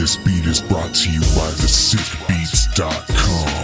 [0.00, 3.59] This beat is brought to you by thesickbeats.com.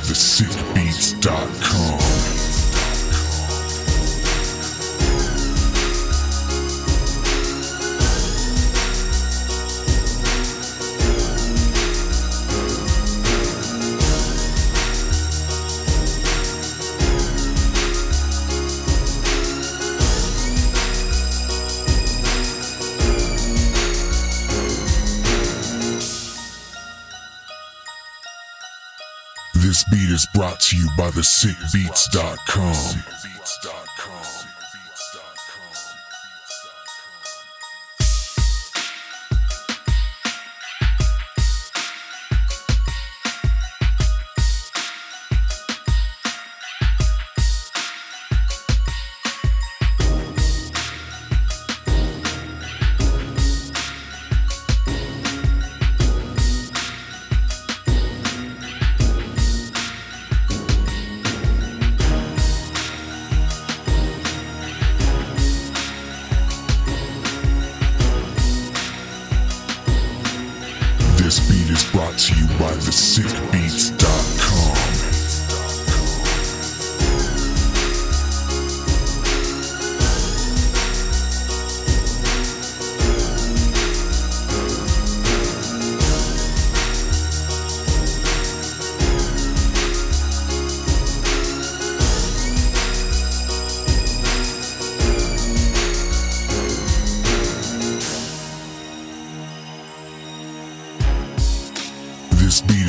[0.00, 2.47] thesickbeats.com.
[29.68, 32.72] This beat is brought to you by thesickbeats.com.
[32.72, 34.57] This
[72.90, 73.57] you by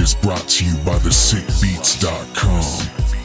[0.10, 3.19] is brought to you by thesickbeats.com.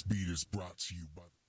[0.00, 1.39] Speed is brought to you by.